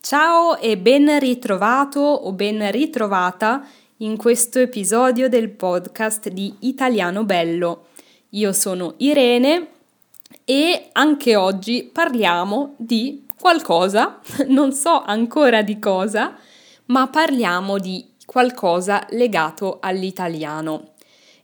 Ciao 0.00 0.58
e 0.58 0.76
ben 0.76 1.16
ritrovato 1.20 2.00
o 2.00 2.32
ben 2.32 2.72
ritrovata 2.72 3.64
in 3.98 4.16
questo 4.16 4.58
episodio 4.58 5.28
del 5.28 5.48
podcast 5.48 6.28
di 6.28 6.52
Italiano 6.62 7.22
Bello. 7.22 7.86
Io 8.30 8.52
sono 8.52 8.94
Irene 8.96 9.68
e 10.44 10.88
anche 10.90 11.36
oggi 11.36 11.88
parliamo 11.92 12.74
di 12.78 13.28
qualcosa, 13.38 14.18
non 14.48 14.72
so 14.72 15.04
ancora 15.04 15.62
di 15.62 15.78
cosa, 15.78 16.36
ma 16.86 17.06
parliamo 17.06 17.78
di 17.78 18.04
qualcosa 18.26 19.06
legato 19.10 19.78
all'italiano. 19.80 20.94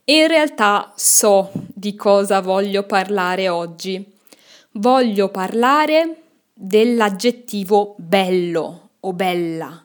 E 0.03 0.17
in 0.17 0.27
realtà 0.27 0.93
so 0.97 1.53
di 1.53 1.95
cosa 1.95 2.41
voglio 2.41 2.83
parlare 2.83 3.49
oggi. 3.49 4.05
Voglio 4.73 5.29
parlare 5.29 6.22
dell'aggettivo 6.65 7.97
bello 7.99 8.91
o 9.01 9.13
bella. 9.13 9.85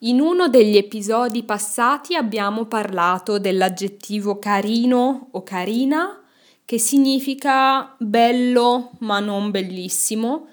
In 0.00 0.20
uno 0.20 0.48
degli 0.48 0.78
episodi 0.78 1.42
passati 1.42 2.14
abbiamo 2.14 2.64
parlato 2.64 3.38
dell'aggettivo 3.38 4.38
carino 4.38 5.28
o 5.32 5.42
carina, 5.42 6.22
che 6.64 6.78
significa 6.78 7.94
bello 7.98 8.92
ma 9.00 9.20
non 9.20 9.50
bellissimo. 9.50 10.46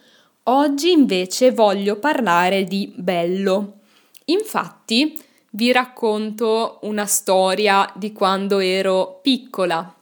Oggi 0.44 0.92
invece 0.92 1.52
voglio 1.52 1.96
parlare 1.96 2.66
di 2.66 2.92
bello. 2.94 3.78
Infatti 4.26 5.18
vi 5.52 5.72
racconto 5.72 6.80
una 6.82 7.06
storia 7.06 7.90
di 7.96 8.12
quando 8.12 8.60
ero 8.60 9.20
piccola. 9.22 9.96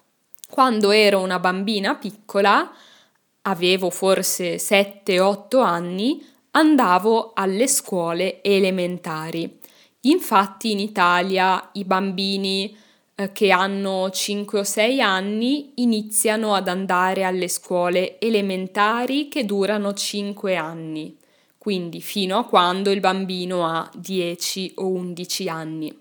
Quando 0.50 0.89
ero 0.89 1.20
una 1.20 1.38
bambina 1.38 1.94
piccola, 1.94 2.72
avevo 3.44 3.90
forse 3.90 4.56
7-8 4.56 5.62
anni, 5.62 6.26
andavo 6.52 7.32
alle 7.34 7.68
scuole 7.68 8.42
elementari. 8.42 9.58
Infatti 10.02 10.72
in 10.72 10.80
Italia 10.80 11.70
i 11.73 11.84
bambini 11.84 12.76
eh, 13.16 13.32
che 13.34 13.52
hanno 13.52 14.10
5 14.10 14.60
o 14.60 14.64
6 14.64 15.02
anni 15.02 15.73
iniziano 15.76 16.54
ad 16.54 16.70
andare 16.70 17.26
alle 17.26 17.50
scuole 17.50 18.17
elementari 18.20 19.28
che 19.28 19.44
durano 19.44 19.94
5 19.94 20.56
anni, 20.56 21.17
quindi 21.58 22.00
fino 22.00 22.38
a 22.38 22.45
quando 22.45 22.92
il 22.92 23.02
bambino 23.02 23.67
ha 23.67 23.90
10 23.94 24.73
o 24.76 24.88
11 24.88 25.50
anni. 25.50 26.00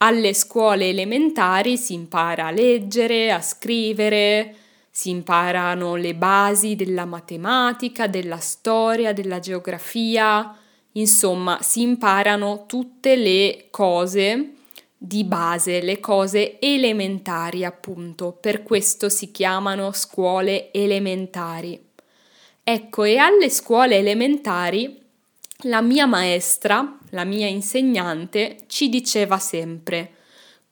Alle 0.00 0.32
scuole 0.32 0.90
elementari 0.90 1.76
si 1.76 1.92
impara 1.94 2.46
a 2.46 2.50
leggere, 2.52 3.32
a 3.32 3.42
scrivere, 3.42 4.54
si 4.98 5.10
imparano 5.10 5.94
le 5.94 6.16
basi 6.16 6.74
della 6.74 7.04
matematica, 7.04 8.08
della 8.08 8.38
storia, 8.38 9.12
della 9.12 9.38
geografia, 9.38 10.52
insomma, 10.94 11.58
si 11.62 11.82
imparano 11.82 12.64
tutte 12.66 13.14
le 13.14 13.68
cose 13.70 14.54
di 14.96 15.22
base, 15.22 15.82
le 15.82 16.00
cose 16.00 16.58
elementari 16.58 17.64
appunto, 17.64 18.32
per 18.32 18.64
questo 18.64 19.08
si 19.08 19.30
chiamano 19.30 19.92
scuole 19.92 20.72
elementari. 20.72 21.80
Ecco, 22.64 23.04
e 23.04 23.18
alle 23.18 23.50
scuole 23.50 23.98
elementari 23.98 25.00
la 25.58 25.80
mia 25.80 26.06
maestra, 26.06 26.98
la 27.10 27.22
mia 27.22 27.46
insegnante, 27.46 28.56
ci 28.66 28.88
diceva 28.88 29.38
sempre 29.38 30.16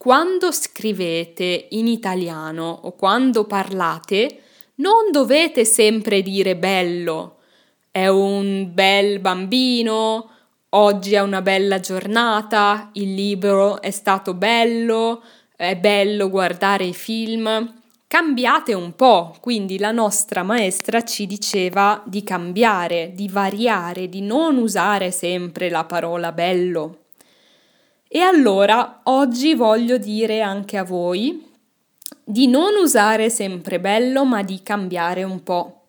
quando 0.07 0.53
scrivete 0.53 1.67
in 1.71 1.89
italiano 1.89 2.79
o 2.85 2.93
quando 2.93 3.43
parlate, 3.43 4.39
non 4.77 5.11
dovete 5.11 5.65
sempre 5.65 6.23
dire 6.23 6.55
bello. 6.55 7.39
È 7.91 8.07
un 8.07 8.71
bel 8.73 9.19
bambino, 9.19 10.31
oggi 10.69 11.15
è 11.15 11.21
una 11.23 11.43
bella 11.43 11.81
giornata, 11.81 12.91
il 12.93 13.15
libro 13.15 13.83
è 13.83 13.91
stato 13.91 14.35
bello, 14.35 15.25
è 15.57 15.77
bello 15.77 16.31
guardare 16.31 16.85
i 16.85 16.95
film. 16.95 17.75
Cambiate 18.07 18.75
un 18.75 18.95
po', 18.95 19.35
quindi 19.41 19.77
la 19.77 19.91
nostra 19.91 20.45
maestra 20.45 21.03
ci 21.03 21.27
diceva 21.27 22.01
di 22.07 22.23
cambiare, 22.23 23.11
di 23.13 23.29
variare, 23.29 24.09
di 24.09 24.21
non 24.21 24.57
usare 24.57 25.11
sempre 25.11 25.69
la 25.69 25.83
parola 25.83 26.31
bello. 26.31 27.06
E 28.09 28.21
allora 28.21 29.01
oggi 29.05 29.55
voglio 29.55 29.99
dire 29.99 30.41
anche 30.41 30.77
a 30.77 30.85
voi 30.85 31.45
di 32.23 32.47
non 32.47 32.77
usare 32.77 33.31
sempre 33.31 33.81
bello, 33.81 34.25
ma 34.25 34.43
di 34.43 34.63
cambiare 34.63 35.25
un 35.25 35.43
po'. 35.43 35.87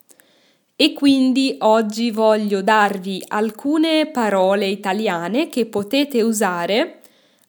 E 0.76 0.94
quindi 0.94 1.56
oggi 1.60 2.10
voglio 2.10 2.62
darvi 2.62 3.24
alcune 3.28 4.08
parole 4.08 4.66
italiane 4.66 5.50
che 5.50 5.68
potete 5.68 6.22
usare 6.22 7.02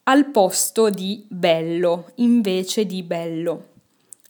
al 0.05 0.31
posto 0.31 0.91
di 0.91 1.25
bello, 1.29 2.13
invece 2.17 2.85
di 2.85 3.03
bello. 3.03 3.65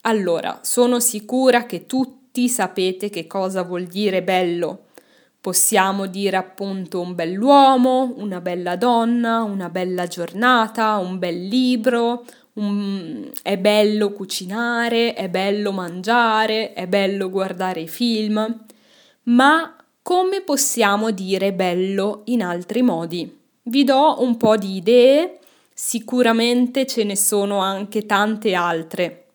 Allora, 0.02 0.60
sono 0.62 1.00
sicura 1.00 1.66
che 1.66 1.86
tutti 1.86 2.48
sapete 2.48 3.10
che 3.10 3.26
cosa 3.26 3.62
vuol 3.62 3.84
dire 3.84 4.22
bello. 4.22 4.86
Possiamo 5.40 6.06
dire 6.06 6.36
appunto 6.36 7.00
un 7.00 7.14
bell'uomo, 7.14 8.12
una 8.16 8.40
bella 8.40 8.76
donna, 8.76 9.42
una 9.42 9.68
bella 9.68 10.06
giornata, 10.06 10.96
un 10.96 11.18
bel 11.18 11.46
libro, 11.46 12.24
un... 12.54 13.30
è 13.42 13.56
bello 13.56 14.12
cucinare, 14.12 15.14
è 15.14 15.28
bello 15.28 15.70
mangiare, 15.72 16.72
è 16.72 16.86
bello 16.88 17.30
guardare 17.30 17.82
i 17.82 17.88
film, 17.88 18.64
ma 19.24 19.76
come 20.02 20.40
possiamo 20.40 21.10
dire 21.12 21.52
bello 21.52 22.22
in 22.24 22.42
altri 22.42 22.82
modi? 22.82 23.38
Vi 23.62 23.84
do 23.84 24.16
un 24.20 24.36
po' 24.36 24.56
di 24.56 24.76
idee, 24.76 25.38
sicuramente 25.72 26.86
ce 26.86 27.04
ne 27.04 27.14
sono 27.14 27.58
anche 27.58 28.06
tante 28.06 28.54
altre. 28.54 29.26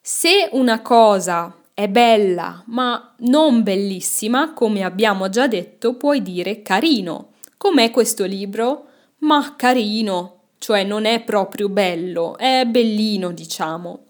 Se 0.00 0.48
una 0.52 0.80
cosa 0.80 1.54
è 1.74 1.88
bella, 1.88 2.62
ma 2.68 3.14
non 3.18 3.64
bellissima, 3.64 4.52
come 4.52 4.84
abbiamo 4.84 5.28
già 5.28 5.48
detto, 5.48 5.96
puoi 5.96 6.22
dire 6.22 6.62
carino. 6.62 7.32
Com'è 7.56 7.90
questo 7.90 8.24
libro? 8.24 8.86
Ma 9.18 9.56
carino, 9.56 10.42
cioè 10.58 10.84
non 10.84 11.04
è 11.04 11.24
proprio 11.24 11.68
bello, 11.68 12.38
è 12.38 12.64
bellino, 12.64 13.32
diciamo. 13.32 14.04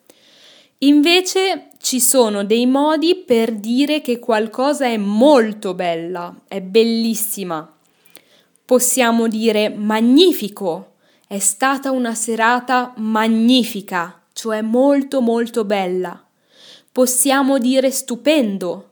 Invece 0.78 1.70
ci 1.80 2.00
sono 2.00 2.44
dei 2.44 2.66
modi 2.66 3.14
per 3.14 3.54
dire 3.54 4.02
che 4.02 4.19
qualcosa 4.19 4.84
è 4.84 4.98
molto 4.98 5.72
bella, 5.72 6.42
è 6.46 6.60
bellissima. 6.60 7.66
Possiamo 8.66 9.26
dire 9.26 9.70
magnifico, 9.70 10.96
è 11.26 11.38
stata 11.38 11.91
una 11.91 12.14
serata 12.14 12.92
magnifica, 12.98 14.20
cioè 14.34 14.60
molto 14.60 15.22
molto 15.22 15.64
bella 15.64 16.24
possiamo 16.94 17.59
dire 17.59 17.91
stupendo. 17.91 18.91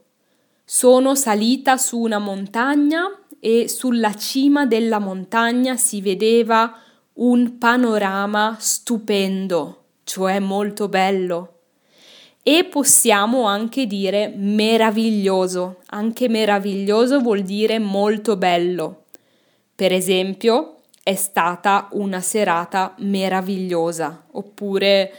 Sono 0.64 1.14
salita 1.14 1.76
su 1.76 2.00
una 2.00 2.18
montagna 2.18 3.04
e 3.38 3.68
sulla 3.68 4.12
cima 4.16 4.66
della 4.66 4.98
montagna 4.98 5.76
si 5.76 6.00
vedeva 6.00 6.76
un 7.14 7.58
panorama 7.58 8.56
stupendo, 8.58 9.84
cioè 10.02 10.40
molto 10.40 10.88
bello. 10.88 11.60
E 12.42 12.64
possiamo 12.64 13.44
anche 13.44 13.86
dire 13.86 14.32
meraviglioso, 14.34 15.82
anche 15.90 16.28
meraviglioso 16.28 17.20
vuol 17.20 17.43
dire 17.43 17.78
molto 17.78 18.37
bello. 18.37 19.04
Per 19.76 19.93
esempio, 19.93 20.78
è 21.04 21.14
stata 21.14 21.87
una 21.93 22.20
serata 22.20 22.96
meravigliosa, 22.99 24.25
oppure 24.32 25.12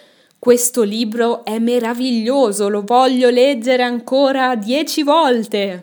questo 0.44 0.84
libro 0.84 1.46
è 1.46 1.58
meraviglioso, 1.58 2.68
lo 2.68 2.82
voglio 2.82 3.30
leggere 3.30 3.82
ancora 3.82 4.58
dieci 4.58 5.02
volte. 5.02 5.82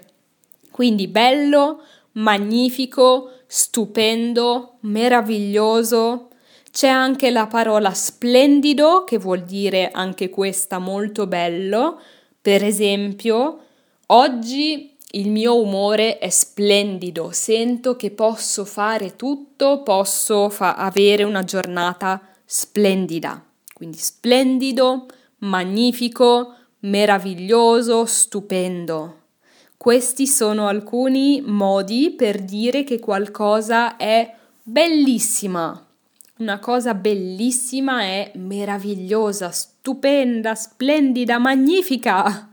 Quindi 0.71 1.09
bello, 1.09 1.83
magnifico, 2.13 3.31
stupendo, 3.47 4.75
meraviglioso. 4.81 6.29
C'è 6.71 6.89
anche 6.89 7.31
la 7.31 7.47
parola 7.47 7.95
splendido, 7.95 9.05
che 9.05 9.17
vuol 9.17 9.45
dire 9.45 9.91
anche 9.91 10.29
questa 10.29 10.77
molto 10.77 11.27
bello. 11.27 11.99
Per 12.39 12.63
esempio, 12.63 13.61
oggi 14.09 14.95
il 15.13 15.31
mio 15.31 15.59
umore 15.59 16.19
è 16.19 16.29
splendido, 16.29 17.31
sento 17.33 17.97
che 17.97 18.11
posso 18.11 18.67
fare 18.67 19.17
tutto, 19.17 19.83
posso 19.83 20.51
fa- 20.51 20.75
avere 20.75 21.23
una 21.23 21.45
giornata 21.45 22.21
splendida. 22.45 23.43
Quindi 23.81 23.97
splendido, 23.97 25.07
magnifico, 25.39 26.55
meraviglioso, 26.81 28.05
stupendo. 28.05 29.21
Questi 29.79 30.27
sono 30.27 30.69
alcuni 30.69 31.43
modi 31.43 32.11
per 32.11 32.43
dire 32.43 32.85
che 32.85 32.99
qualcosa 32.99 33.97
è 33.97 34.37
bellissima. 34.63 35.83
Una 36.41 36.59
cosa 36.59 36.93
bellissima 36.93 38.03
è 38.03 38.33
meravigliosa, 38.35 39.51
stupenda, 39.51 40.55
splendida, 40.55 41.39
magnifica. 41.39 42.51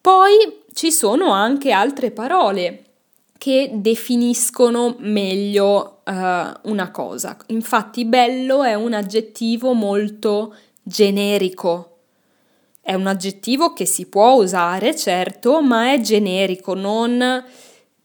Poi 0.00 0.62
ci 0.72 0.90
sono 0.90 1.32
anche 1.32 1.70
altre 1.70 2.10
parole 2.10 2.83
che 3.44 3.72
definiscono 3.74 4.96
meglio 5.00 6.00
uh, 6.06 6.12
una 6.70 6.90
cosa. 6.90 7.36
Infatti 7.48 8.06
bello 8.06 8.62
è 8.62 8.72
un 8.72 8.94
aggettivo 8.94 9.74
molto 9.74 10.54
generico. 10.82 11.98
È 12.80 12.94
un 12.94 13.06
aggettivo 13.06 13.74
che 13.74 13.84
si 13.84 14.06
può 14.06 14.32
usare, 14.32 14.96
certo, 14.96 15.60
ma 15.60 15.92
è 15.92 16.00
generico, 16.00 16.72
non 16.72 17.44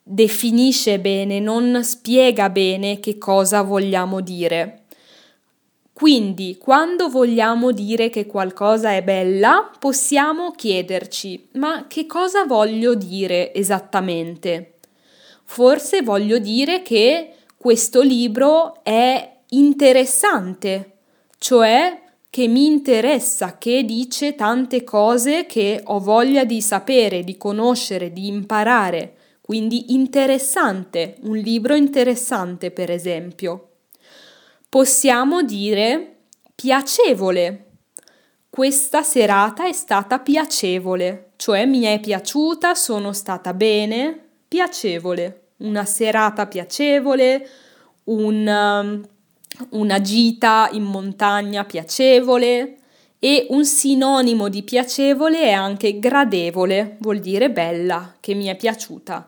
definisce 0.03 0.99
bene, 0.99 1.39
non 1.39 1.85
spiega 1.85 2.49
bene 2.49 2.99
che 2.99 3.17
cosa 3.17 3.61
vogliamo 3.61 4.19
dire. 4.19 4.81
Quindi, 5.93 6.57
quando 6.59 7.07
vogliamo 7.07 7.71
dire 7.71 8.09
che 8.09 8.25
qualcosa 8.25 8.91
è 8.91 9.01
bella, 9.03 9.71
possiamo 9.79 10.51
chiederci: 10.51 11.47
ma 11.53 11.85
che 11.87 12.05
cosa 12.05 12.43
voglio 12.43 12.93
dire 12.93 13.53
esattamente? 13.53 14.78
Forse 15.51 16.03
voglio 16.03 16.37
dire 16.37 16.83
che 16.83 17.33
questo 17.57 18.01
libro 18.01 18.83
è 18.83 19.37
interessante, 19.47 20.97
cioè 21.39 22.03
che 22.29 22.47
mi 22.47 22.67
interessa, 22.67 23.57
che 23.57 23.83
dice 23.83 24.35
tante 24.35 24.83
cose 24.83 25.47
che 25.47 25.81
ho 25.83 25.99
voglia 25.99 26.43
di 26.43 26.61
sapere, 26.61 27.23
di 27.23 27.35
conoscere, 27.35 28.13
di 28.13 28.27
imparare. 28.27 29.15
Quindi 29.41 29.95
interessante, 29.95 31.15
un 31.21 31.37
libro 31.37 31.73
interessante 31.73 32.69
per 32.69 32.91
esempio. 32.91 33.69
Possiamo 34.69 35.41
dire 35.41 36.17
piacevole. 36.53 37.71
Questa 38.51 39.01
serata 39.01 39.65
è 39.65 39.73
stata 39.73 40.19
piacevole, 40.19 41.31
cioè 41.37 41.65
mi 41.65 41.81
è 41.81 41.99
piaciuta, 41.99 42.75
sono 42.75 43.13
stata 43.13 43.55
bene, 43.55 44.28
piacevole. 44.49 45.43
Una 45.59 45.85
serata 45.85 46.47
piacevole, 46.47 47.47
un 48.05 49.07
una 49.71 50.01
gita 50.01 50.69
in 50.71 50.83
montagna 50.83 51.65
piacevole 51.65 52.75
e 53.19 53.47
un 53.49 53.65
sinonimo 53.65 54.47
di 54.47 54.63
piacevole 54.63 55.41
è 55.41 55.51
anche 55.51 55.99
gradevole, 55.99 56.95
vuol 56.99 57.19
dire 57.19 57.51
bella, 57.51 58.15
che 58.19 58.33
mi 58.33 58.45
è 58.45 58.55
piaciuta. 58.55 59.27